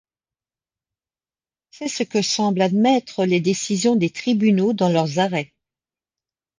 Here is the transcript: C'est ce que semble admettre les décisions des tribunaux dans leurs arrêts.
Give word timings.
C'est 1.69 1.87
ce 1.87 2.01
que 2.01 2.23
semble 2.23 2.63
admettre 2.63 3.23
les 3.23 3.39
décisions 3.39 3.95
des 3.95 4.09
tribunaux 4.09 4.73
dans 4.73 4.89
leurs 4.89 5.19
arrêts. 5.19 5.53